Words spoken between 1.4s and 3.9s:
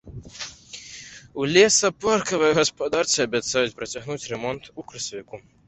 У лесапаркавай гаспадарцы абяцаюць